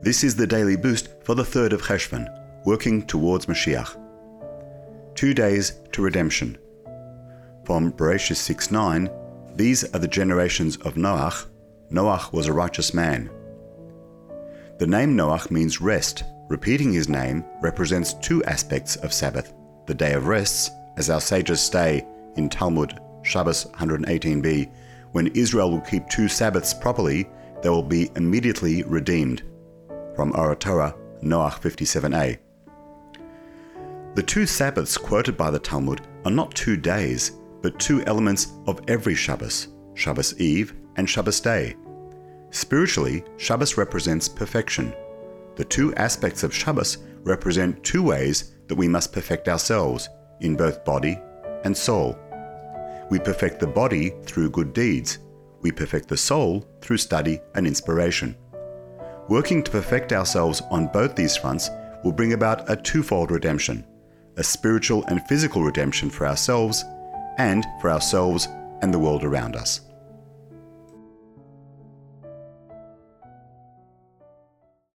[0.00, 2.28] This is the daily boost for the 3rd of Cheshvan,
[2.64, 3.96] working towards Mashiach.
[5.16, 6.56] Two days to redemption.
[7.64, 9.10] From Bereshit 6 9,
[9.56, 11.46] these are the generations of Noach.
[11.90, 13.28] Noach was a righteous man.
[14.78, 16.22] The name Noach means rest.
[16.48, 19.52] Repeating his name represents two aspects of Sabbath
[19.86, 22.06] the day of rests, as our sages say
[22.36, 24.70] in Talmud Shabbos 118b,
[25.12, 27.28] when Israel will keep two Sabbaths properly,
[27.62, 29.42] they will be immediately redeemed.
[30.18, 32.38] From Or HaTorah, Noach 57a.
[34.16, 38.80] The two Sabbaths quoted by the Talmud are not two days, but two elements of
[38.88, 41.76] every Shabbos, Shabbos Eve and Shabbos Day.
[42.50, 44.92] Spiritually, Shabbos represents perfection.
[45.54, 50.08] The two aspects of Shabbos represent two ways that we must perfect ourselves
[50.40, 51.16] in both body
[51.62, 52.18] and soul.
[53.08, 55.20] We perfect the body through good deeds.
[55.60, 58.34] We perfect the soul through study and inspiration.
[59.28, 61.70] Working to perfect ourselves on both these fronts
[62.02, 63.84] will bring about a twofold redemption
[64.38, 66.84] a spiritual and physical redemption for ourselves,
[67.38, 68.46] and for ourselves
[68.82, 69.80] and the world around us.